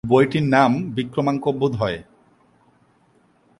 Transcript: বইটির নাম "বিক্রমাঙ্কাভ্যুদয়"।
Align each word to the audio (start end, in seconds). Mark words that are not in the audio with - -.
বইটির 0.03 0.45
নাম 0.47 0.71
"বিক্রমাঙ্কাভ্যুদয়"। 0.95 1.99